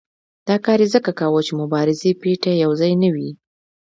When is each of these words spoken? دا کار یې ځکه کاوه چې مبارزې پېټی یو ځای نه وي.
دا 0.47 0.55
کار 0.65 0.79
یې 0.83 0.87
ځکه 0.93 1.11
کاوه 1.19 1.41
چې 1.47 1.53
مبارزې 1.61 2.11
پېټی 2.21 2.53
یو 2.63 2.71
ځای 2.81 2.91
نه 3.03 3.09
وي. 3.15 3.29